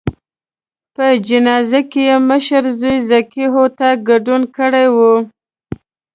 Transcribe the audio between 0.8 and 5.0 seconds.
په جنازه کې یې مشر زوی ذکي هوتک ګډون کړی و.